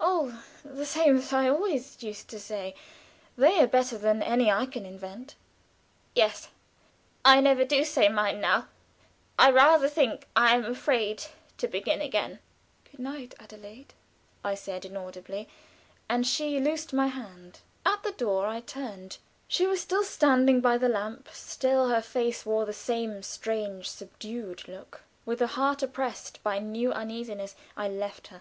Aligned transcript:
"Oh! 0.00 0.42
the 0.64 0.86
same 0.86 1.18
that 1.18 1.34
I 1.34 1.46
always 1.46 2.02
used 2.02 2.28
to 2.28 2.38
say; 2.40 2.74
they 3.36 3.60
are 3.62 3.66
better 3.66 3.98
than 3.98 4.22
any 4.22 4.50
I 4.50 4.64
can 4.64 4.86
invent." 4.86 5.34
"Yes. 6.14 6.48
I 7.22 7.42
never 7.42 7.66
do 7.66 7.84
say 7.84 8.08
mine 8.08 8.40
now. 8.40 8.68
I 9.38 9.50
rather 9.50 9.86
think 9.90 10.26
I 10.34 10.54
am 10.54 10.64
afraid 10.64 11.24
to 11.58 11.68
begin 11.68 12.00
again." 12.00 12.38
"Good 12.90 12.98
night, 13.00 13.34
Adelaide," 13.38 13.92
I 14.42 14.54
said, 14.54 14.86
inaudibly; 14.86 15.50
and 16.08 16.26
she 16.26 16.58
loosed 16.58 16.94
my 16.94 17.08
hand. 17.08 17.60
At 17.84 18.02
the 18.02 18.12
door 18.12 18.46
I 18.46 18.60
turned. 18.60 19.18
She 19.48 19.66
was 19.66 19.82
still 19.82 20.02
standing 20.02 20.62
by 20.62 20.78
the 20.78 20.88
lamp; 20.88 21.28
still 21.30 21.88
her 21.90 22.00
face 22.00 22.46
wore 22.46 22.64
the 22.64 22.72
same 22.72 23.22
strange, 23.22 23.90
subdued 23.90 24.66
look. 24.66 25.02
With 25.26 25.42
a 25.42 25.46
heart 25.46 25.82
oppressed 25.82 26.42
by 26.42 26.58
new 26.58 26.90
uneasiness, 26.90 27.54
I 27.76 27.86
left 27.86 28.28
her. 28.28 28.40